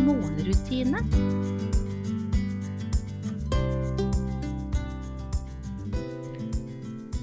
morgenrutine. 0.00 1.00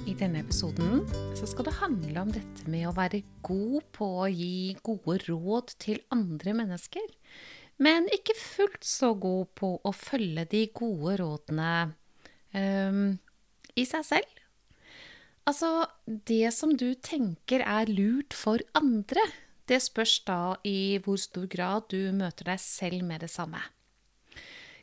I 0.06 0.14
denne 0.18 0.42
episoden 0.42 1.04
så 1.38 1.48
skal 1.48 1.66
det 1.66 1.76
handle 1.80 2.22
om 2.22 2.32
dette 2.34 2.66
med 2.70 2.88
å 2.88 2.94
være 2.96 3.22
god 3.46 3.86
på 3.96 4.08
å 4.24 4.28
gi 4.30 4.76
gode 4.86 5.18
råd 5.26 5.74
til 5.82 6.02
andre 6.14 6.54
mennesker, 6.60 7.06
men 7.80 8.06
ikke 8.12 8.36
fullt 8.36 8.84
så 8.84 9.14
god 9.16 9.54
på 9.58 9.72
å 9.80 9.94
følge 9.96 10.44
de 10.52 10.66
gode 10.76 11.16
rådene 11.22 11.72
um, 12.52 13.06
i 13.74 13.86
seg 13.88 14.04
selv. 14.04 14.40
Altså, 15.48 15.70
det 16.06 16.52
som 16.54 16.76
du 16.76 16.92
tenker 17.00 17.64
er 17.64 17.90
lurt 17.90 18.36
for 18.36 18.60
andre, 18.76 19.24
det 19.70 19.80
spørs 19.84 20.18
da 20.26 20.40
i 20.66 20.98
hvor 21.04 21.20
stor 21.20 21.46
grad 21.50 21.86
du 21.92 22.10
møter 22.16 22.52
deg 22.52 22.62
selv 22.62 23.04
med 23.06 23.24
det 23.24 23.30
samme. 23.32 23.62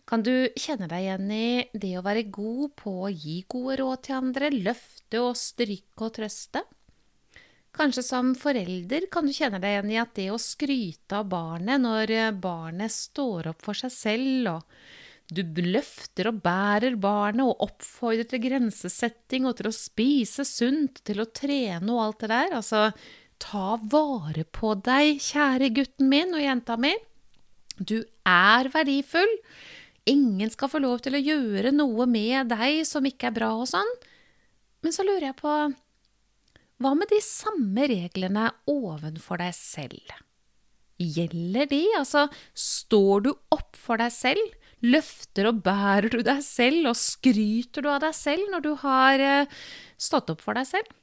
Kan 0.08 0.24
du 0.24 0.48
kjenne 0.56 0.88
deg 0.88 1.04
igjen 1.04 1.32
i 1.36 1.50
det 1.76 1.98
å 2.00 2.06
være 2.06 2.30
god 2.32 2.78
på 2.80 2.94
å 3.04 3.12
gi 3.12 3.42
gode 3.52 3.82
råd 3.82 4.06
til 4.08 4.20
andre, 4.22 4.52
løfte 4.56 5.20
og 5.20 5.34
stryke 5.36 6.08
og 6.08 6.14
trøste? 6.16 6.64
Kanskje 7.78 8.04
som 8.08 8.32
forelder 8.40 9.10
kan 9.12 9.28
du 9.28 9.36
kjenne 9.36 9.60
deg 9.62 9.76
igjen 9.76 9.92
i 9.94 10.00
at 10.02 10.16
det 10.18 10.30
å 10.34 10.40
skryte 10.42 11.20
av 11.20 11.28
barnet 11.30 11.84
når 11.84 12.16
barnet 12.42 12.94
står 12.94 13.52
opp 13.52 13.68
for 13.68 13.78
seg 13.78 13.94
selv 13.94 14.54
og 14.56 14.80
du 15.28 15.44
løfter 15.60 16.30
og 16.32 16.40
bærer 16.40 16.96
barnet 17.04 17.44
og 17.44 17.66
oppfordrer 17.68 18.30
til 18.32 18.46
grensesetting 18.46 19.46
og 19.46 19.58
til 19.60 19.68
å 19.68 19.76
spise 19.76 20.46
sunt, 20.48 21.02
til 21.04 21.20
å 21.20 21.28
trene 21.28 21.92
og 21.92 22.04
alt 22.06 22.24
det 22.24 22.30
der. 22.32 22.54
Altså, 22.62 22.86
ta 23.42 23.78
vare 23.92 24.46
på 24.54 24.74
deg, 24.86 25.22
kjære 25.24 25.72
gutten 25.76 26.10
min 26.12 26.36
og 26.36 26.44
jenta 26.44 26.78
mi. 26.80 26.94
Du 27.78 28.02
er 28.26 28.70
verdifull. 28.74 29.34
Ingen 30.08 30.52
skal 30.54 30.72
få 30.72 30.82
lov 30.84 31.02
til 31.04 31.18
å 31.18 31.24
gjøre 31.24 31.74
noe 31.76 32.08
med 32.10 32.54
deg 32.54 32.84
som 32.88 33.06
ikke 33.08 33.30
er 33.30 33.36
bra 33.36 33.52
og 33.60 33.68
sånn. 33.70 33.90
Men 34.86 34.96
så 34.96 35.06
lurer 35.06 35.30
jeg 35.30 35.40
på 35.42 35.58
Hva 36.78 36.94
med 36.94 37.10
de 37.10 37.20
samme 37.26 37.88
reglene 37.90 38.52
ovenfor 38.70 39.42
deg 39.42 39.56
selv? 39.58 40.14
Gjelder 40.98 41.68
de? 41.70 41.84
Altså, 41.98 42.26
står 42.58 43.28
du 43.28 43.32
opp 43.54 43.78
for 43.78 44.02
deg 44.02 44.14
selv? 44.14 44.56
Løfter 44.86 45.50
og 45.50 45.64
bærer 45.66 46.10
du 46.14 46.22
deg 46.26 46.44
selv, 46.46 46.92
og 46.92 46.98
skryter 46.98 47.86
du 47.86 47.90
av 47.90 48.04
deg 48.06 48.14
selv 48.18 48.50
når 48.54 48.64
du 48.66 48.72
har 48.84 49.24
eh, 49.26 49.60
stått 49.98 50.30
opp 50.34 50.44
for 50.46 50.58
deg 50.58 50.70
selv? 50.70 50.94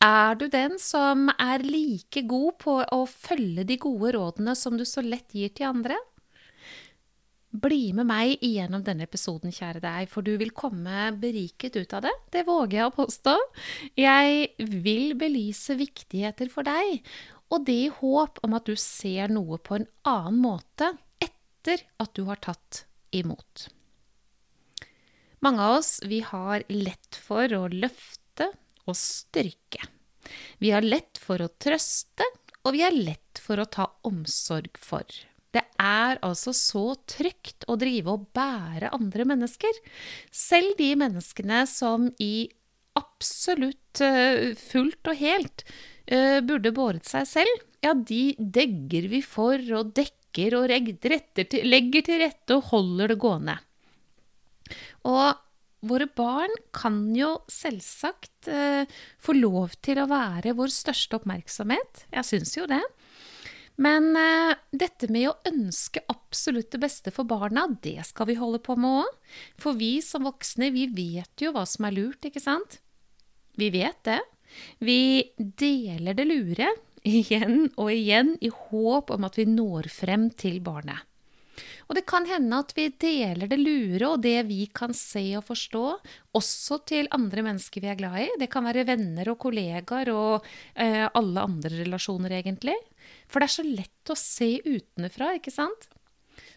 Er 0.00 0.38
du 0.40 0.46
den 0.48 0.78
som 0.80 1.28
er 1.34 1.60
like 1.60 2.22
god 2.24 2.54
på 2.62 2.78
å 2.80 3.00
følge 3.04 3.66
de 3.68 3.76
gode 3.76 4.14
rådene 4.16 4.54
som 4.56 4.78
du 4.80 4.86
så 4.88 5.04
lett 5.04 5.34
gir 5.36 5.52
til 5.52 5.68
andre? 5.68 5.98
Bli 7.50 7.90
med 7.92 8.06
meg 8.08 8.44
igjennom 8.46 8.80
denne 8.86 9.04
episoden, 9.04 9.52
kjære 9.52 9.82
deg, 9.84 10.06
for 10.08 10.24
du 10.24 10.36
vil 10.40 10.54
komme 10.56 11.10
beriket 11.20 11.76
ut 11.76 11.92
av 11.98 12.06
det. 12.06 12.12
Det 12.32 12.46
våger 12.46 12.78
jeg 12.78 12.86
å 12.86 12.94
påstå. 12.94 13.34
Jeg 13.98 14.70
vil 14.70 15.16
belyse 15.20 15.76
viktigheter 15.76 16.48
for 16.52 16.64
deg, 16.64 17.02
og 17.50 17.66
det 17.66 17.76
i 17.82 17.90
håp 17.92 18.40
om 18.46 18.54
at 18.56 18.70
du 18.70 18.78
ser 18.80 19.34
noe 19.34 19.58
på 19.58 19.80
en 19.80 19.88
annen 20.08 20.40
måte 20.46 20.94
etter 21.20 21.84
at 22.00 22.14
du 22.16 22.22
har 22.30 22.40
tatt 22.40 22.86
imot. 23.12 23.66
Mange 25.44 25.66
av 25.66 25.80
oss 25.80 25.98
vi 26.06 26.22
har 26.24 26.64
lett 26.70 27.20
for 27.20 27.52
å 27.56 27.66
løfte 27.72 28.19
og 28.88 28.96
styrke. 28.98 29.82
Vi 30.62 30.70
har 30.74 30.86
lett 30.86 31.18
for 31.20 31.42
å 31.42 31.50
trøste, 31.60 32.26
og 32.64 32.76
vi 32.76 32.84
har 32.84 32.94
lett 32.94 33.40
for 33.40 33.60
å 33.60 33.68
ta 33.68 33.88
omsorg 34.06 34.76
for. 34.78 35.06
Det 35.50 35.62
er 35.82 36.20
altså 36.22 36.52
så 36.54 36.84
trygt 37.10 37.66
å 37.66 37.74
drive 37.80 38.12
og 38.12 38.28
bære 38.36 38.92
andre 38.94 39.26
mennesker. 39.32 39.80
Selv 40.30 40.76
de 40.78 40.92
menneskene 41.00 41.64
som 41.66 42.06
i 42.22 42.48
absolutt 42.98 44.02
uh, 44.04 44.52
fullt 44.58 45.10
og 45.10 45.18
helt 45.18 45.64
uh, 46.12 46.38
burde 46.46 46.74
båret 46.76 47.08
seg 47.08 47.26
selv, 47.30 47.66
ja, 47.82 47.94
de 47.94 48.36
degger 48.38 49.08
vi 49.10 49.22
for 49.24 49.58
og 49.78 49.94
dekker 49.96 50.54
og 50.58 50.68
til, 50.70 51.66
legger 51.66 52.06
til 52.06 52.20
rette 52.22 52.58
og 52.58 52.68
holder 52.70 53.14
det 53.14 53.18
gående. 53.22 53.56
Og 55.08 55.49
våre 55.86 56.06
barn 56.16 56.52
kan 56.76 57.02
jo 57.16 57.38
selvsagt 57.50 58.48
eh, 58.52 58.88
få 59.20 59.36
lov 59.36 59.76
til 59.84 60.02
å 60.02 60.08
være 60.10 60.54
vår 60.58 60.72
største 60.74 61.20
oppmerksomhet. 61.20 62.04
Jeg 62.12 62.28
syns 62.28 62.56
jo 62.58 62.66
det. 62.70 62.82
Men 63.80 64.10
eh, 64.18 64.52
dette 64.76 65.08
med 65.12 65.30
å 65.30 65.38
ønske 65.48 66.02
absolutt 66.12 66.70
det 66.74 66.82
beste 66.82 67.12
for 67.14 67.28
barna, 67.28 67.64
det 67.82 67.98
skal 68.08 68.28
vi 68.28 68.36
holde 68.40 68.60
på 68.64 68.76
med 68.76 69.06
òg. 69.06 69.32
For 69.60 69.78
vi 69.78 69.96
som 70.04 70.28
voksne, 70.28 70.72
vi 70.74 70.86
vet 70.92 71.44
jo 71.44 71.54
hva 71.56 71.64
som 71.68 71.88
er 71.88 71.96
lurt, 71.96 72.28
ikke 72.28 72.44
sant? 72.44 72.80
Vi 73.56 73.70
vet 73.72 74.04
det. 74.08 74.20
Vi 74.84 75.00
deler 75.38 76.16
det 76.18 76.26
lure 76.28 76.72
igjen 77.08 77.70
og 77.76 77.92
igjen 77.94 78.34
i 78.44 78.50
håp 78.52 79.14
om 79.14 79.28
at 79.28 79.38
vi 79.40 79.48
når 79.48 79.88
frem 79.94 80.28
til 80.36 80.60
barnet. 80.64 81.06
Og 81.88 81.96
det 81.98 82.06
kan 82.08 82.26
hende 82.28 82.60
at 82.62 82.74
vi 82.76 82.88
deler 83.02 83.50
det 83.50 83.60
lure 83.60 84.12
og 84.12 84.22
det 84.24 84.38
vi 84.48 84.64
kan 84.74 84.94
se 84.96 85.24
og 85.38 85.46
forstå, 85.48 85.84
også 86.38 86.80
til 86.88 87.10
andre 87.14 87.44
mennesker 87.46 87.84
vi 87.84 87.92
er 87.92 88.00
glad 88.00 88.18
i. 88.24 88.28
Det 88.40 88.50
kan 88.52 88.66
være 88.66 88.86
venner 88.88 89.32
og 89.32 89.40
kollegaer 89.46 90.12
og 90.14 90.50
eh, 90.74 91.06
alle 91.06 91.46
andre 91.46 91.82
relasjoner, 91.82 92.38
egentlig. 92.40 92.76
For 93.30 93.40
det 93.40 93.50
er 93.50 93.56
så 93.58 93.66
lett 93.66 94.12
å 94.12 94.18
se 94.18 94.52
utenfra, 94.66 95.34
ikke 95.38 95.54
sant? 95.54 95.90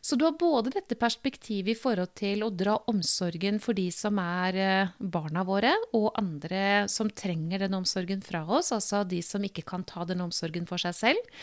Så 0.03 0.17
du 0.19 0.25
har 0.25 0.35
både 0.35 0.73
dette 0.73 0.97
perspektivet 0.99 1.71
i 1.71 1.79
forhold 1.79 2.11
til 2.19 2.43
å 2.43 2.51
dra 2.51 2.75
omsorgen 2.91 3.59
for 3.63 3.77
de 3.77 3.85
som 3.95 4.17
er 4.19 4.57
eh, 4.59 4.95
barna 4.99 5.45
våre, 5.47 5.71
og 5.95 6.09
andre 6.19 6.89
som 6.91 7.07
trenger 7.07 7.63
den 7.63 7.77
omsorgen 7.77 8.23
fra 8.25 8.43
oss, 8.43 8.73
altså 8.75 9.05
de 9.07 9.21
som 9.23 9.43
ikke 9.47 9.63
kan 9.67 9.85
ta 9.87 10.03
den 10.07 10.23
omsorgen 10.25 10.67
for 10.67 10.81
seg 10.81 10.97
selv. 10.97 11.37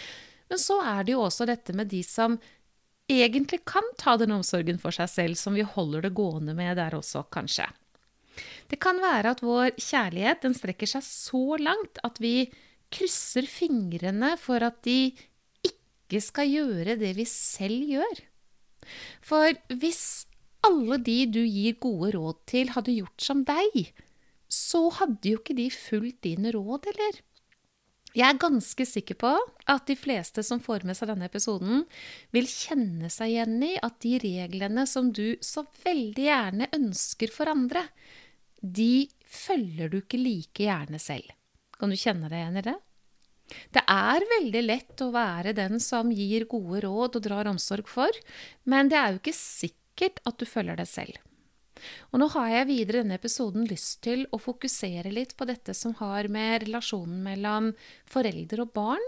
Men 0.51 0.61
så 0.61 0.77
er 0.85 1.07
det 1.07 1.15
jo 1.15 1.25
også 1.25 1.47
dette 1.49 1.73
med 1.79 1.89
de 1.89 2.03
som 2.05 2.37
egentlig 3.11 3.63
kan 3.69 3.87
ta 4.01 4.17
den 4.21 4.33
omsorgen 4.35 4.81
for 4.81 4.95
seg 4.95 5.11
selv, 5.11 5.39
som 5.39 5.57
vi 5.57 5.67
holder 5.67 6.07
det 6.07 6.15
gående 6.17 6.55
med 6.57 6.79
der 6.79 6.97
også, 6.97 7.25
kanskje. 7.33 7.67
Det 8.71 8.79
kan 8.81 9.01
være 9.03 9.35
at 9.35 9.43
vår 9.45 9.75
kjærlighet 9.77 10.45
den 10.47 10.55
strekker 10.57 10.89
seg 10.89 11.05
så 11.05 11.59
langt 11.61 12.01
at 12.07 12.21
vi 12.23 12.51
krysser 12.95 13.47
fingrene 13.51 14.35
for 14.41 14.63
at 14.67 14.81
de 14.87 15.13
ikke 15.67 16.23
skal 16.25 16.51
gjøre 16.51 16.99
det 17.01 17.15
vi 17.19 17.27
selv 17.29 17.91
gjør. 17.95 18.23
For 19.23 19.55
hvis 19.75 20.05
alle 20.67 20.99
de 21.05 21.19
du 21.31 21.43
gir 21.45 21.79
gode 21.81 22.13
råd 22.17 22.41
til, 22.51 22.73
hadde 22.75 22.97
gjort 22.97 23.25
som 23.25 23.45
deg, 23.49 23.91
så 24.51 24.89
hadde 24.99 25.35
jo 25.35 25.41
ikke 25.41 25.57
de 25.57 25.69
fulgt 25.73 26.23
dine 26.27 26.53
råd, 26.55 26.91
eller? 26.93 27.21
Jeg 28.17 28.27
er 28.27 28.41
ganske 28.43 28.85
sikker 28.89 29.17
på 29.21 29.31
at 29.71 29.87
de 29.87 29.95
fleste 29.99 30.43
som 30.47 30.59
får 30.63 30.83
med 30.89 30.99
seg 30.99 31.13
denne 31.13 31.29
episoden, 31.31 31.85
vil 32.35 32.49
kjenne 32.51 33.11
seg 33.13 33.37
igjen 33.37 33.61
i 33.63 33.77
at 33.79 34.01
de 34.03 34.17
reglene 34.23 34.87
som 34.91 35.13
du 35.15 35.39
så 35.45 35.63
veldig 35.85 36.27
gjerne 36.27 36.71
ønsker 36.75 37.31
for 37.31 37.53
andre, 37.53 37.85
de 38.61 39.07
følger 39.31 39.93
du 39.93 40.01
ikke 40.01 40.21
like 40.21 40.67
gjerne 40.67 40.99
selv. 41.01 41.31
Kan 41.79 41.95
du 41.95 41.97
kjenne 41.97 42.29
deg 42.29 42.43
igjen 42.43 42.61
i 42.61 42.67
det? 42.67 42.77
Det 43.75 43.83
er 43.91 44.27
veldig 44.35 44.63
lett 44.67 45.03
å 45.03 45.11
være 45.15 45.55
den 45.57 45.81
som 45.83 46.11
gir 46.15 46.47
gode 46.51 46.83
råd 46.85 47.19
og 47.19 47.25
drar 47.25 47.51
omsorg 47.51 47.89
for, 47.91 48.11
men 48.67 48.91
det 48.91 48.99
er 48.99 49.15
jo 49.15 49.23
ikke 49.23 49.39
sikkert 49.39 50.23
at 50.27 50.39
du 50.39 50.47
følger 50.47 50.79
det 50.79 50.87
selv. 50.91 51.19
Og 52.11 52.21
nå 52.23 52.29
har 52.35 52.49
jeg 52.53 52.69
videre 52.71 53.03
denne 53.03 53.19
episoden 53.21 53.67
lyst 53.71 54.01
til 54.07 54.27
å 54.33 54.41
fokusere 54.41 55.13
litt 55.15 55.37
på 55.39 55.47
dette 55.49 55.75
som 55.77 55.95
har 56.01 56.29
med 56.33 56.67
relasjonen 56.67 57.23
mellom 57.25 57.71
foreldre 58.11 58.67
og 58.67 58.75
barn, 58.77 59.07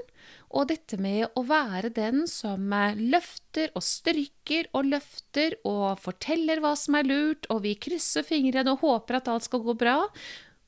og 0.52 0.68
dette 0.70 0.98
med 1.00 1.26
å 1.38 1.44
være 1.48 1.90
den 1.96 2.26
som 2.30 2.72
løfter 2.98 3.72
og 3.76 3.84
stryker 3.84 4.68
og 4.76 4.88
løfter 4.92 5.56
og 5.68 6.00
forteller 6.02 6.62
hva 6.62 6.74
som 6.78 6.98
er 6.98 7.08
lurt, 7.08 7.48
og 7.50 7.64
vi 7.66 7.74
krysser 7.80 8.26
fingrene 8.26 8.74
og 8.74 8.84
håper 8.84 9.20
at 9.20 9.30
alt 9.32 9.48
skal 9.48 9.64
gå 9.64 9.76
bra, 9.80 9.98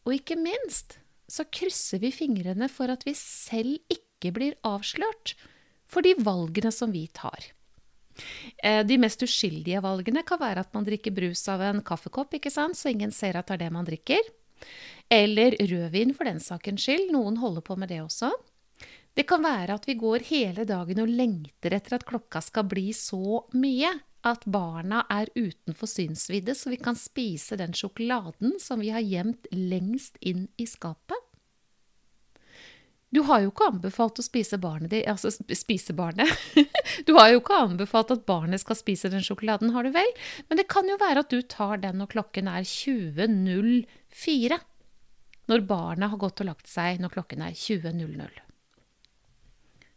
og 0.04 0.16
ikke 0.16 0.38
minst 0.40 0.98
så 1.30 1.46
krysser 1.48 2.02
vi 2.02 2.12
fingrene 2.12 2.68
for 2.72 2.92
at 2.92 3.04
vi 3.06 3.14
selv 3.18 3.80
ikke 3.92 4.32
blir 4.36 4.56
avslørt 4.66 5.34
for 5.88 6.04
de 6.04 6.14
valgene 6.20 6.72
som 6.74 6.92
vi 6.92 7.06
tar. 7.12 7.52
Eh, 8.62 8.82
de 8.86 8.98
mest 9.00 9.22
uskyldige 9.26 9.82
valgene 9.84 10.24
kan 10.26 10.40
være 10.40 10.64
at 10.64 10.74
man 10.76 10.86
drikker 10.86 11.14
brus 11.14 11.44
av 11.52 11.62
en 11.66 11.82
kaffekopp, 11.84 12.38
ikke 12.38 12.52
sant? 12.52 12.78
så 12.78 12.92
ingen 12.92 13.12
ser 13.14 13.38
at 13.38 13.50
det 13.50 13.58
er 13.58 13.64
det 13.66 13.74
man 13.74 13.88
drikker. 13.88 14.32
Eller 15.12 15.56
rødvin, 15.60 16.14
for 16.16 16.28
den 16.28 16.40
sakens 16.40 16.86
skyld. 16.86 17.10
Noen 17.12 17.38
holder 17.42 17.64
på 17.64 17.76
med 17.76 17.92
det 17.92 18.00
også. 18.04 18.32
Det 19.14 19.26
kan 19.30 19.44
være 19.44 19.76
at 19.76 19.84
vi 19.86 19.94
går 19.98 20.24
hele 20.30 20.64
dagen 20.66 21.04
og 21.04 21.10
lengter 21.10 21.76
etter 21.76 21.98
at 21.98 22.06
klokka 22.08 22.40
skal 22.42 22.66
bli 22.66 22.88
så 22.96 23.44
mye 23.54 23.92
at 24.24 24.46
barna 24.48 25.02
er 25.12 25.28
utenfor 25.36 25.90
synsvidde, 25.90 26.56
så 26.56 26.72
vi 26.72 26.80
kan 26.80 26.96
spise 26.98 27.58
den 27.60 27.76
sjokoladen 27.76 28.56
som 28.62 28.80
vi 28.80 28.90
har 28.94 29.04
gjemt 29.04 29.46
lengst 29.52 30.16
inn 30.24 30.48
i 30.56 30.66
skapet. 30.66 31.20
Du 33.14 33.20
har 33.28 33.44
jo 33.44 33.52
ikke 33.52 33.68
anbefalt 33.70 34.18
å 34.18 34.24
spise 34.26 34.58
barnet 34.58 34.90
ditt 34.90 35.06
Altså 35.10 35.30
spise 35.30 35.94
barnet. 35.96 36.30
Du 37.06 37.14
har 37.16 37.30
jo 37.30 37.40
ikke 37.40 37.60
anbefalt 37.62 38.10
at 38.14 38.24
barnet 38.26 38.62
skal 38.62 38.78
spise 38.78 39.10
den 39.12 39.22
sjokoladen, 39.24 39.72
har 39.74 39.86
du 39.86 39.92
vel? 39.94 40.10
Men 40.48 40.58
det 40.58 40.66
kan 40.72 40.88
jo 40.88 40.98
være 41.00 41.22
at 41.24 41.32
du 41.32 41.40
tar 41.46 41.80
den 41.82 42.00
når 42.00 42.10
klokken 42.14 42.50
er 42.50 42.66
20.04. 42.66 44.58
Når 45.50 45.66
barnet 45.68 46.10
har 46.12 46.20
gått 46.20 46.42
og 46.42 46.48
lagt 46.50 46.70
seg 46.70 47.02
når 47.02 47.14
klokken 47.16 47.44
er 47.44 47.56
20.00. 47.56 48.40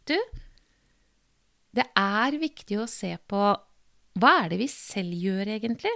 Du, 0.08 0.18
det 1.76 1.88
er 2.00 2.40
viktig 2.42 2.80
å 2.80 2.90
se 2.92 3.14
på 3.28 3.42
hva 4.18 4.32
er 4.42 4.54
det 4.54 4.62
vi 4.64 4.70
selv 4.72 5.14
gjør, 5.14 5.52
egentlig? 5.58 5.94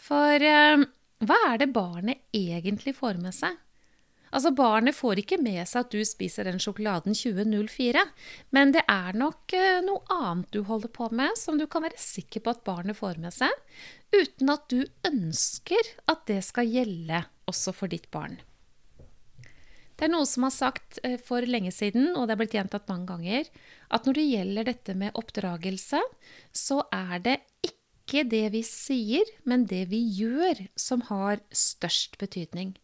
For 0.00 0.42
eh, 0.42 0.86
hva 1.24 1.36
er 1.52 1.60
det 1.62 1.74
barnet 1.74 2.24
egentlig 2.34 2.96
får 2.98 3.20
med 3.22 3.36
seg? 3.36 3.54
Altså, 4.34 4.50
Barnet 4.50 4.96
får 4.98 5.20
ikke 5.22 5.38
med 5.38 5.60
seg 5.70 5.84
at 5.84 5.92
du 5.94 6.00
spiser 6.06 6.48
den 6.48 6.58
sjokoladen 6.62 7.14
2004, 7.14 8.00
men 8.56 8.72
det 8.74 8.82
er 8.90 9.14
nok 9.14 9.54
eh, 9.54 9.78
noe 9.86 10.02
annet 10.10 10.50
du 10.54 10.64
holder 10.66 10.90
på 10.90 11.06
med, 11.14 11.36
som 11.38 11.60
du 11.60 11.68
kan 11.70 11.84
være 11.86 12.00
sikker 12.02 12.42
på 12.42 12.54
at 12.54 12.64
barnet 12.66 12.98
får 12.98 13.20
med 13.22 13.34
seg, 13.34 13.54
uten 14.10 14.50
at 14.50 14.66
du 14.72 14.80
ønsker 15.06 15.94
at 16.10 16.26
det 16.26 16.40
skal 16.46 16.66
gjelde 16.66 17.22
også 17.46 17.76
for 17.76 17.94
ditt 17.94 18.10
barn. 18.14 18.40
Det 19.94 20.08
er 20.08 20.10
noe 20.10 20.26
som 20.26 20.48
har 20.48 20.54
sagt 20.56 20.98
eh, 21.06 21.14
for 21.22 21.46
lenge 21.46 21.70
siden, 21.70 22.10
og 22.18 22.26
det 22.26 22.34
er 22.34 22.42
blitt 22.42 22.58
gjentatt 22.58 22.90
mange 22.90 23.06
ganger, 23.12 23.50
at 23.94 24.08
når 24.08 24.18
det 24.18 24.30
gjelder 24.32 24.70
dette 24.72 24.96
med 24.98 25.14
oppdragelse, 25.20 26.00
så 26.50 26.82
er 26.90 27.22
det 27.22 27.36
ikke 27.62 28.26
det 28.26 28.48
vi 28.56 28.64
sier, 28.66 29.30
men 29.46 29.68
det 29.70 29.86
vi 29.94 30.02
gjør, 30.18 30.66
som 30.74 31.06
har 31.06 31.38
størst 31.54 32.18
betydning. 32.18 32.74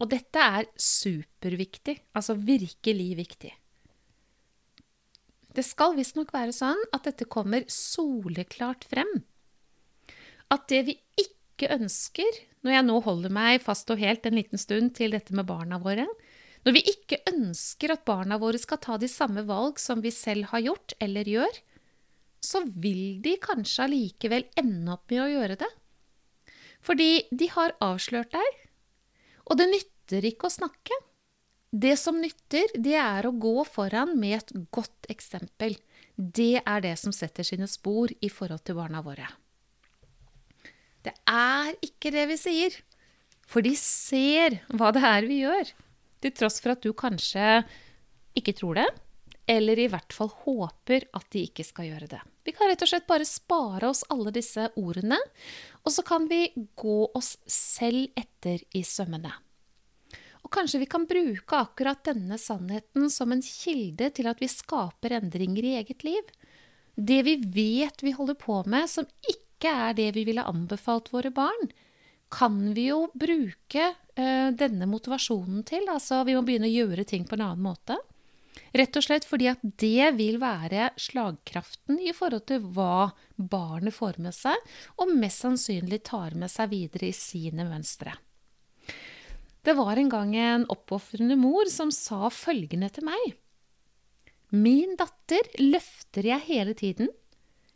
Og 0.00 0.08
dette 0.08 0.40
er 0.40 0.68
superviktig, 0.80 1.98
altså 2.16 2.36
virkelig 2.38 3.08
viktig. 3.18 3.52
Det 5.50 5.64
skal 5.66 5.96
visstnok 5.98 6.30
være 6.32 6.54
sånn 6.54 6.80
at 6.94 7.08
dette 7.08 7.26
kommer 7.28 7.66
soleklart 7.68 8.86
frem. 8.88 9.10
At 10.50 10.68
det 10.70 10.84
vi 10.88 10.96
ikke 11.20 11.72
ønsker, 11.74 12.38
når 12.64 12.76
jeg 12.76 12.86
nå 12.86 13.00
holder 13.04 13.34
meg 13.34 13.64
fast 13.64 13.90
og 13.92 14.00
helt 14.00 14.24
en 14.26 14.38
liten 14.38 14.60
stund 14.60 14.94
til 14.96 15.12
dette 15.16 15.34
med 15.36 15.48
barna 15.50 15.80
våre, 15.82 16.06
når 16.64 16.76
vi 16.76 16.84
ikke 16.92 17.20
ønsker 17.30 17.94
at 17.94 18.06
barna 18.08 18.36
våre 18.40 18.60
skal 18.60 18.80
ta 18.84 18.96
de 19.00 19.08
samme 19.08 19.44
valg 19.48 19.80
som 19.80 20.02
vi 20.04 20.12
selv 20.12 20.50
har 20.52 20.64
gjort 20.64 20.94
eller 21.00 21.28
gjør, 21.28 21.60
så 22.40 22.62
vil 22.64 23.20
de 23.24 23.36
kanskje 23.40 23.84
allikevel 23.84 24.46
ende 24.60 24.94
opp 24.94 25.12
med 25.12 25.24
å 25.24 25.30
gjøre 25.34 25.58
det. 25.60 25.70
Fordi 26.84 27.10
de 27.36 27.48
har 27.52 27.76
avslørt 27.84 28.32
deg, 28.32 28.60
og 29.46 29.58
det 29.60 29.68
nytter 29.70 30.26
ikke 30.30 30.48
å 30.48 30.54
snakke. 30.54 30.96
Det 31.70 31.94
som 32.00 32.18
nytter, 32.18 32.72
det 32.74 32.96
er 32.98 33.26
å 33.28 33.36
gå 33.36 33.62
foran 33.68 34.16
med 34.18 34.40
et 34.40 34.52
godt 34.74 35.06
eksempel. 35.12 35.76
Det 36.16 36.62
er 36.64 36.82
det 36.82 36.96
som 36.98 37.14
setter 37.14 37.46
sine 37.46 37.68
spor 37.70 38.10
i 38.20 38.30
forhold 38.32 38.64
til 38.66 38.78
barna 38.80 39.04
våre. 39.06 39.28
Det 41.06 41.14
er 41.30 41.76
ikke 41.84 42.10
det 42.12 42.26
vi 42.28 42.38
sier, 42.40 42.74
for 43.48 43.64
de 43.64 43.72
ser 43.78 44.58
hva 44.74 44.90
det 44.94 45.04
er 45.06 45.28
vi 45.30 45.40
gjør. 45.44 45.70
Til 46.20 46.34
tross 46.36 46.58
for 46.60 46.74
at 46.74 46.82
du 46.84 46.92
kanskje 46.92 47.62
ikke 48.36 48.54
tror 48.58 48.82
det, 48.82 48.88
eller 49.50 49.78
i 49.82 49.88
hvert 49.90 50.14
fall 50.14 50.30
håper 50.44 51.08
at 51.16 51.26
de 51.34 51.42
ikke 51.48 51.64
skal 51.66 51.88
gjøre 51.88 52.08
det. 52.12 52.20
Vi 52.46 52.54
kan 52.54 52.70
rett 52.70 52.82
og 52.84 52.90
slett 52.90 53.08
bare 53.10 53.26
spare 53.26 53.90
oss 53.90 54.04
alle 54.12 54.30
disse 54.34 54.68
ordene, 54.78 55.18
og 55.82 55.90
så 55.90 56.04
kan 56.06 56.28
vi 56.30 56.44
gå 56.78 56.98
oss 57.18 57.34
selv 57.50 58.12
etter 58.18 58.62
i 58.78 58.84
sømmene. 58.86 59.32
Og 60.40 60.52
kanskje 60.54 60.80
vi 60.82 60.88
kan 60.90 61.04
bruke 61.10 61.58
akkurat 61.58 62.04
denne 62.06 62.38
sannheten 62.40 63.10
som 63.12 63.34
en 63.34 63.42
kilde 63.44 64.08
til 64.16 64.30
at 64.30 64.40
vi 64.40 64.48
skaper 64.50 65.18
endringer 65.18 65.66
i 65.66 65.74
eget 65.82 66.06
liv. 66.06 66.30
Det 66.96 67.20
vi 67.26 67.36
vet 67.42 68.02
vi 68.06 68.14
holder 68.16 68.38
på 68.38 68.62
med, 68.70 68.88
som 68.90 69.08
ikke 69.28 69.70
er 69.90 69.98
det 69.98 70.12
vi 70.16 70.24
ville 70.28 70.46
anbefalt 70.46 71.10
våre 71.12 71.32
barn, 71.34 71.72
kan 72.30 72.62
vi 72.76 72.86
jo 72.88 73.08
bruke 73.18 73.90
ø, 73.90 74.26
denne 74.54 74.86
motivasjonen 74.86 75.64
til. 75.66 75.90
Altså, 75.90 76.22
vi 76.24 76.38
må 76.38 76.44
begynne 76.46 76.70
å 76.70 76.72
gjøre 76.72 77.04
ting 77.04 77.26
på 77.26 77.36
en 77.36 77.44
annen 77.48 77.66
måte. 77.66 77.98
Rett 78.76 78.96
og 78.96 79.02
slett 79.02 79.26
fordi 79.26 79.48
at 79.50 79.62
det 79.82 80.12
vil 80.14 80.38
være 80.42 80.92
slagkraften 81.00 81.98
i 82.04 82.12
forhold 82.14 82.46
til 82.50 82.62
hva 82.76 83.10
barnet 83.34 83.96
får 83.96 84.20
med 84.22 84.36
seg, 84.36 84.56
og 85.00 85.10
mest 85.10 85.42
sannsynlig 85.42 86.04
tar 86.06 86.36
med 86.38 86.52
seg 86.52 86.70
videre 86.70 87.10
i 87.10 87.16
sine 87.16 87.66
mønstre. 87.66 88.14
Det 89.60 89.74
var 89.76 89.98
en 90.00 90.08
gang 90.08 90.36
en 90.38 90.68
oppofrende 90.72 91.36
mor 91.36 91.68
som 91.68 91.90
sa 91.92 92.30
følgende 92.32 92.88
til 92.94 93.08
meg. 93.10 93.34
Min 94.50 94.96
datter 94.98 95.46
løfter 95.60 96.26
jeg 96.30 96.46
hele 96.46 96.74
tiden. 96.74 97.10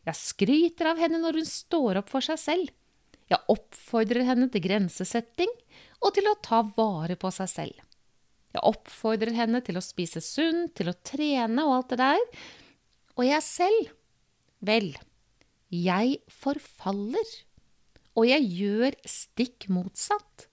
Jeg 0.05 0.21
skryter 0.21 0.93
av 0.93 1.03
henne 1.03 1.21
når 1.23 1.41
hun 1.41 1.49
står 1.49 2.01
opp 2.01 2.11
for 2.13 2.25
seg 2.25 2.41
selv. 2.41 2.73
Jeg 3.31 3.41
oppfordrer 3.51 4.27
henne 4.29 4.49
til 4.53 4.65
grensesetting 4.65 5.51
og 6.05 6.15
til 6.17 6.29
å 6.29 6.39
ta 6.45 6.61
vare 6.77 7.17
på 7.21 7.31
seg 7.33 7.51
selv. 7.51 7.85
Jeg 8.55 8.63
oppfordrer 8.63 9.35
henne 9.35 9.61
til 9.67 9.79
å 9.79 9.83
spise 9.83 10.23
sunt, 10.23 10.77
til 10.79 10.93
å 10.93 10.99
trene 11.07 11.67
og 11.67 11.75
alt 11.79 11.95
det 11.95 12.01
der. 12.03 12.25
Og 13.19 13.27
jeg 13.27 13.47
selv, 13.47 13.91
vel, 14.63 14.93
jeg 15.75 16.21
forfaller. 16.31 17.35
Og 18.15 18.29
jeg 18.31 18.47
gjør 18.47 18.97
stikk 19.11 19.67
motsatt. 19.75 20.49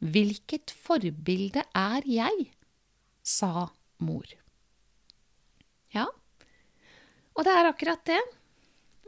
Hvilket 0.00 0.72
forbilde 0.72 1.64
er 1.76 2.08
jeg? 2.08 2.52
sa 3.26 3.66
mor. 4.06 4.26
Ja, 5.90 6.04
og 7.34 7.44
det 7.44 7.52
er 7.52 7.68
akkurat 7.68 8.04
det. 8.06 8.20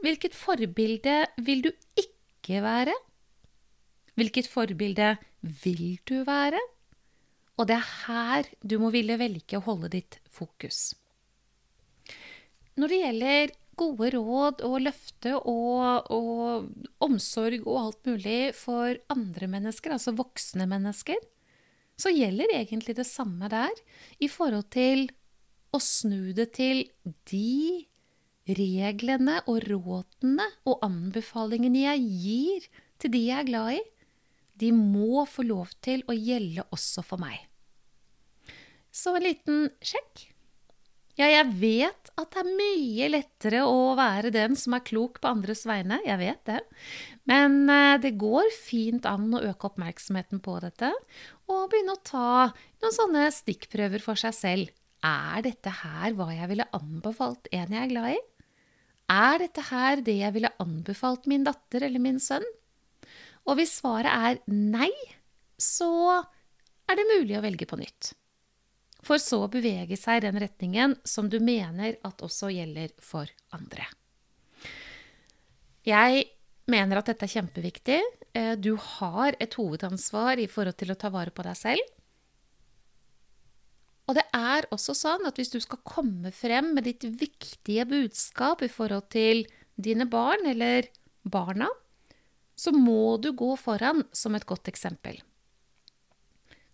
Hvilket 0.03 0.35
forbilde 0.35 1.21
vil 1.43 1.63
du 1.63 1.69
ikke 1.95 2.59
være? 2.63 2.95
Hvilket 4.19 4.49
forbilde 4.51 5.13
vil 5.63 6.01
du 6.03 6.19
være? 6.27 6.59
Og 7.59 7.67
det 7.67 7.75
er 7.75 7.87
her 8.07 8.49
du 8.63 8.77
må 8.79 8.91
ville 8.95 9.19
velge 9.19 9.59
å 9.59 9.65
holde 9.65 9.91
ditt 9.91 10.19
fokus. 10.31 10.93
Når 12.79 12.91
det 12.91 12.99
gjelder 13.01 13.51
gode 13.79 14.11
råd 14.15 14.63
og 14.67 14.77
løfte 14.83 15.35
og, 15.37 16.07
og, 16.15 16.69
omsorg 17.03 17.65
og 17.65 17.79
alt 17.81 18.09
mulig 18.09 18.39
for 18.55 18.95
andre 19.11 19.49
mennesker, 19.51 19.95
altså 19.95 20.15
voksne 20.15 20.67
mennesker, 20.69 21.19
så 21.99 22.11
gjelder 22.15 22.55
egentlig 22.55 22.95
det 22.95 23.07
samme 23.07 23.49
der 23.51 23.75
i 24.23 24.29
forhold 24.31 24.69
til 24.71 25.09
å 25.75 25.81
snu 25.83 26.31
det 26.35 26.53
til 26.55 26.85
de 27.29 27.85
reglene 28.49 29.41
og 29.51 29.59
rådene 29.67 30.47
og 30.65 30.85
anbefalingene 30.87 31.83
jeg 31.83 32.07
gir 32.23 32.69
til 32.99 33.13
de 33.13 33.25
jeg 33.27 33.43
er 33.43 33.51
glad 33.51 33.75
i. 33.75 33.83
De 34.59 34.71
må 34.75 35.27
få 35.29 35.45
lov 35.47 35.75
til 35.83 36.03
å 36.07 36.15
gjelde 36.15 36.65
også 36.71 37.03
for 37.05 37.21
meg. 37.21 37.48
Så 38.99 39.15
en 39.15 39.23
liten 39.23 39.69
sjekk. 39.85 40.25
Ja, 41.19 41.27
jeg 41.27 41.49
vet 41.59 42.09
at 42.15 42.31
det 42.31 42.41
er 42.41 42.55
mye 42.55 43.07
lettere 43.11 43.61
å 43.67 43.91
være 43.99 44.31
den 44.31 44.55
som 44.59 44.75
er 44.77 44.85
klok 44.87 45.19
på 45.19 45.27
andres 45.27 45.65
vegne, 45.67 45.97
jeg 46.05 46.15
vet 46.21 46.39
det. 46.47 46.59
Men 47.27 47.57
eh, 47.67 47.97
det 47.99 48.13
går 48.21 48.47
fint 48.55 49.07
an 49.09 49.27
å 49.35 49.41
øke 49.49 49.67
oppmerksomheten 49.67 50.39
på 50.43 50.55
dette, 50.63 50.93
og 51.51 51.65
begynne 51.71 51.97
å 51.97 52.03
ta 52.07 52.31
noen 52.47 52.95
sånne 52.95 53.25
stikkprøver 53.35 54.03
for 54.03 54.19
seg 54.19 54.35
selv. 54.37 54.71
Er 55.03 55.43
dette 55.43 55.73
her 55.81 56.15
hva 56.15 56.29
jeg 56.35 56.51
ville 56.51 56.67
anbefalt 56.75 57.51
en 57.55 57.75
jeg 57.75 57.83
er 57.83 57.91
glad 57.91 58.15
i? 58.15 58.21
Er 59.11 59.43
dette 59.43 59.67
her 59.73 60.03
det 60.05 60.17
jeg 60.21 60.35
ville 60.35 60.55
anbefalt 60.63 61.27
min 61.31 61.43
datter 61.47 61.83
eller 61.87 62.03
min 62.03 62.19
sønn? 62.23 62.47
Og 63.47 63.59
hvis 63.59 63.75
svaret 63.81 64.11
er 64.11 64.41
nei, 64.47 64.91
så 65.59 65.91
er 66.87 66.99
det 66.99 67.11
mulig 67.11 67.39
å 67.39 67.43
velge 67.43 67.67
på 67.67 67.79
nytt 67.79 68.13
for 69.05 69.21
så 69.21 69.45
å 69.45 69.51
bevege 69.51 69.97
seg 69.97 70.19
i 70.19 70.25
den 70.27 70.39
retningen 70.41 70.97
som 71.07 71.29
du 71.31 71.39
mener 71.39 71.97
at 72.05 72.23
også 72.25 72.51
gjelder 72.51 72.91
for 73.03 73.29
andre. 73.55 73.87
Jeg 75.87 76.25
mener 76.69 76.99
at 76.99 77.09
dette 77.09 77.25
er 77.25 77.35
kjempeviktig. 77.39 78.01
Eh, 78.35 78.55
du 78.59 78.75
har 78.75 79.37
et 79.39 79.55
hovedansvar 79.57 80.41
i 80.41 80.49
forhold 80.51 80.77
til 80.79 80.93
å 80.93 80.99
ta 80.99 81.11
vare 81.13 81.33
på 81.33 81.45
deg 81.47 81.57
selv. 81.57 81.95
Og 84.09 84.17
det 84.17 84.25
er 84.33 84.65
også 84.73 84.95
sånn 84.97 85.27
at 85.29 85.37
hvis 85.37 85.53
du 85.53 85.59
skal 85.61 85.81
komme 85.85 86.31
frem 86.33 86.73
med 86.75 86.87
ditt 86.89 87.05
viktige 87.05 87.85
budskap 87.89 88.63
i 88.65 88.71
forhold 88.71 89.05
til 89.13 89.43
dine 89.77 90.07
barn 90.09 90.49
eller 90.49 90.89
barna, 91.23 91.69
så 92.57 92.73
må 92.75 93.17
du 93.21 93.31
gå 93.37 93.53
foran 93.55 94.03
som 94.11 94.35
et 94.35 94.47
godt 94.49 94.67
eksempel. 94.71 95.21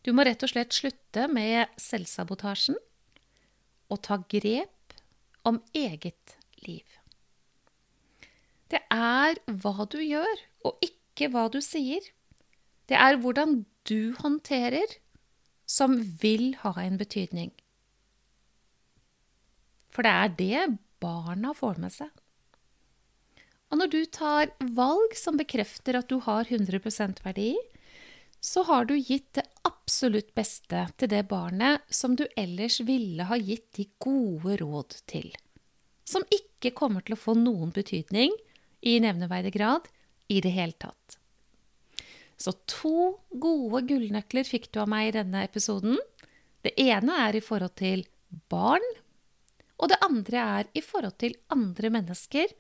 Du 0.06 0.12
må 0.14 0.22
rett 0.28 0.44
og 0.46 0.52
slett 0.52 0.76
slutte 0.76 1.26
med 1.34 1.72
selvsabotasjen 1.82 2.78
og 3.90 4.02
ta 4.06 4.20
grep 4.30 4.94
om 5.50 5.58
eget 5.74 6.36
liv. 6.62 6.86
Det 8.70 8.84
er 8.94 9.40
hva 9.64 9.88
du 9.90 9.98
gjør, 10.02 10.44
og 10.66 10.86
ikke 10.86 11.32
hva 11.34 11.48
du 11.50 11.58
sier. 11.62 12.06
Det 12.90 12.98
er 13.02 13.18
hvordan 13.22 13.64
du 13.90 14.14
håndterer, 14.22 14.98
som 15.66 15.98
vil 16.22 16.54
ha 16.62 16.76
en 16.82 16.98
betydning. 17.02 17.50
For 19.90 20.06
det 20.06 20.14
er 20.14 20.36
det 20.38 20.66
barna 21.02 21.54
får 21.58 21.82
med 21.82 21.94
seg. 21.94 22.12
Og 23.74 23.82
når 23.82 23.90
du 23.90 24.02
tar 24.14 24.52
valg 24.78 25.16
som 25.18 25.40
bekrefter 25.40 25.98
at 25.98 26.10
du 26.12 26.20
har 26.26 26.46
100% 26.46 27.24
verdi, 27.26 27.56
så 28.46 28.62
har 28.64 28.86
du 28.86 28.94
gitt 28.98 29.34
det 29.34 29.44
absolutt 29.66 30.36
beste 30.38 30.84
til 31.02 31.10
det 31.10 31.24
barnet 31.32 31.82
som 31.90 32.14
du 32.14 32.28
ellers 32.38 32.78
ville 32.86 33.26
ha 33.26 33.38
gitt 33.42 33.72
de 33.80 33.88
gode 33.98 34.60
råd 34.62 34.98
til. 35.10 35.32
Som 36.06 36.28
ikke 36.30 36.76
kommer 36.78 37.02
til 37.02 37.16
å 37.16 37.22
få 37.24 37.34
noen 37.40 37.72
betydning 37.74 38.36
i 38.86 39.00
nevneverdig 39.02 39.56
grad 39.56 39.90
i 40.30 40.44
det 40.46 40.52
hele 40.54 40.78
tatt. 40.78 41.18
Så 42.38 42.54
to 42.70 43.16
gode 43.34 43.82
gullnøkler 43.90 44.46
fikk 44.46 44.70
du 44.70 44.84
av 44.84 44.94
meg 44.94 45.10
i 45.10 45.16
denne 45.18 45.42
episoden. 45.48 45.98
Det 46.62 46.76
ene 46.86 47.18
er 47.26 47.40
i 47.40 47.44
forhold 47.48 47.74
til 47.82 48.06
barn, 48.52 48.86
og 49.82 49.90
det 49.90 50.02
andre 50.06 50.46
er 50.60 50.72
i 50.78 50.86
forhold 50.86 51.18
til 51.18 51.34
andre 51.50 51.90
mennesker 51.98 52.54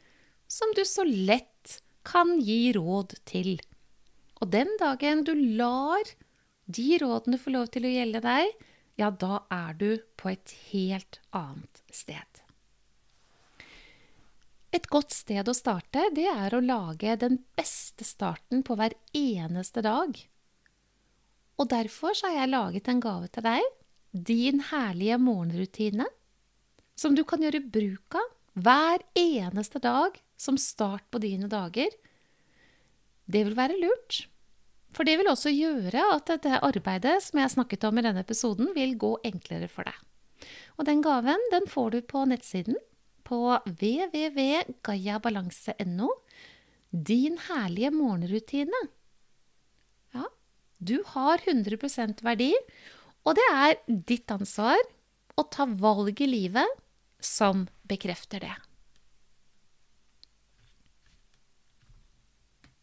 som 0.50 0.74
du 0.74 0.82
så 0.82 1.06
lett 1.06 1.78
kan 2.06 2.40
gi 2.42 2.74
råd 2.74 3.20
til. 3.30 3.60
Og 4.42 4.52
den 4.52 4.72
dagen 4.82 5.24
du 5.28 5.34
lar 5.36 6.16
de 6.66 6.88
rådene 7.02 7.40
få 7.40 7.54
lov 7.54 7.70
til 7.74 7.86
å 7.86 7.94
gjelde 7.94 8.24
deg, 8.26 8.56
ja, 9.00 9.12
da 9.12 9.44
er 9.52 9.76
du 9.78 9.90
på 10.18 10.32
et 10.32 10.54
helt 10.72 11.20
annet 11.36 11.84
sted. 11.94 12.42
Et 14.76 14.88
godt 14.92 15.14
sted 15.16 15.48
å 15.48 15.56
starte, 15.56 16.10
det 16.16 16.28
er 16.28 16.56
å 16.56 16.64
lage 16.64 17.16
den 17.20 17.38
beste 17.56 18.04
starten 18.08 18.64
på 18.66 18.76
hver 18.76 18.96
eneste 19.16 19.84
dag. 19.86 20.18
Og 21.56 21.70
derfor 21.72 22.16
har 22.26 22.42
jeg 22.42 22.52
laget 22.52 22.90
en 22.92 23.00
gave 23.04 23.30
til 23.32 23.46
deg, 23.46 23.68
din 24.12 24.62
herlige 24.72 25.20
morgenrutine, 25.20 26.08
som 26.96 27.16
du 27.16 27.24
kan 27.28 27.44
gjøre 27.44 27.64
bruk 27.72 28.20
av 28.20 28.32
hver 28.56 29.04
eneste 29.20 29.80
dag 29.84 30.16
som 30.40 30.60
start 30.60 31.08
på 31.12 31.20
dine 31.24 31.48
dager. 31.52 31.92
Det 33.26 33.42
vil 33.48 33.58
være 33.58 33.80
lurt. 33.82 34.28
For 34.96 35.04
det 35.08 35.18
vil 35.20 35.28
også 35.28 35.52
gjøre 35.52 36.02
at 36.14 36.28
dette 36.30 36.60
arbeidet 36.64 37.24
som 37.26 37.40
jeg 37.42 37.52
snakket 37.52 37.84
om 37.88 37.98
i 38.00 38.04
denne 38.06 38.22
episoden, 38.24 38.68
vil 38.78 38.92
gå 39.00 39.18
enklere 39.28 39.68
for 39.72 39.84
deg. 39.88 39.96
Og 40.80 40.86
den 40.88 41.02
gaven 41.04 41.42
den 41.52 41.66
får 41.72 41.88
du 41.96 42.00
på 42.06 42.26
nettsiden 42.30 42.78
på 43.26 43.40
www.gayabalanse.no. 43.66 46.10
Din 46.96 47.38
herlige 47.50 47.92
morgenrutine. 47.92 48.82
Ja, 50.16 50.26
du 50.80 51.04
har 51.12 51.38
100% 51.44 52.24
verdi, 52.24 52.56
og 53.26 53.36
det 53.36 53.48
er 53.52 53.76
ditt 53.90 54.32
ansvar 54.32 54.78
å 55.36 55.44
ta 55.52 55.66
valg 55.66 56.22
i 56.22 56.28
livet 56.30 56.68
som 57.20 57.68
bekrefter 57.90 58.40
det. 58.46 58.65